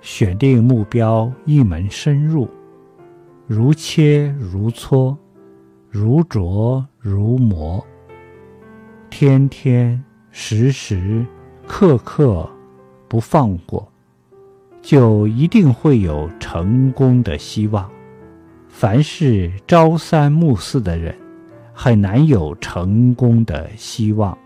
[0.00, 2.48] 选定目标一门深入
[3.46, 5.16] 如切如磋
[5.88, 7.84] 如琢如磨
[9.10, 11.24] 天天时时
[11.66, 12.48] 刻刻
[13.08, 13.86] 不放过
[14.80, 17.90] 就一定会有成功的希望。
[18.70, 21.14] 凡是朝三暮四的人
[21.74, 24.36] 很难有成功的希望。